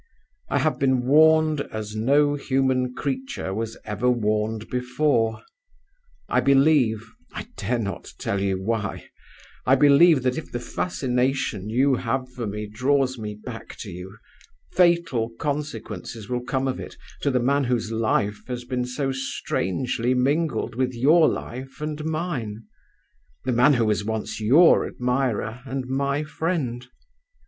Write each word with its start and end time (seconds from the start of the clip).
I 0.49 0.57
have 0.57 0.79
been 0.79 1.05
warned 1.05 1.61
as 1.71 1.95
no 1.95 2.33
human 2.33 2.95
creature 2.95 3.53
was 3.53 3.77
ever 3.85 4.09
warned 4.09 4.67
before. 4.67 5.43
I 6.27 6.39
believe 6.39 7.07
I 7.33 7.49
dare 7.55 7.77
not 7.77 8.11
tell 8.17 8.41
you 8.41 8.59
why 8.59 9.09
I 9.67 9.75
believe 9.75 10.23
that, 10.23 10.39
if 10.39 10.51
the 10.51 10.59
fascination 10.59 11.69
you 11.69 11.93
have 11.97 12.27
for 12.33 12.47
me 12.47 12.65
draws 12.65 13.19
me 13.19 13.35
back 13.35 13.75
to 13.81 13.91
you, 13.91 14.17
fatal 14.71 15.29
consequences 15.39 16.27
will 16.27 16.41
come 16.43 16.67
of 16.67 16.79
it 16.79 16.95
to 17.21 17.29
the 17.29 17.39
man 17.39 17.65
whose 17.65 17.91
life 17.91 18.41
has 18.47 18.63
been 18.63 18.85
so 18.85 19.11
strangely 19.11 20.15
mingled 20.15 20.73
with 20.73 20.95
your 20.95 21.27
life 21.29 21.79
and 21.79 22.03
mine 22.05 22.63
the 23.45 23.51
man 23.53 23.75
who 23.75 23.85
was 23.85 24.03
once 24.03 24.41
your 24.41 24.83
admirer 24.87 25.61
and 25.63 25.85
my 25.85 26.23
friend. 26.23 26.87